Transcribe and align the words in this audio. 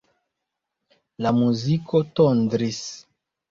La 1.27 1.35
muziko 1.41 2.03
tondris. 2.23 2.83